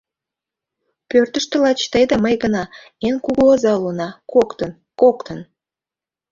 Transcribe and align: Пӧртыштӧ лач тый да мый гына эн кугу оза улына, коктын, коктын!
Пӧртыштӧ 1.09 1.55
лач 1.63 1.79
тый 1.91 2.05
да 2.09 2.15
мый 2.23 2.35
гына 2.43 2.63
эн 3.07 3.15
кугу 3.23 3.43
оза 3.53 3.71
улына, 3.79 4.09
коктын, 4.31 4.71
коктын! 5.01 5.39